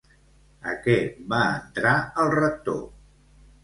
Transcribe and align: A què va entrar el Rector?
A 0.71 0.73
què 0.85 0.95
va 1.35 1.43
entrar 1.61 1.95
el 2.27 2.37
Rector? 2.43 2.85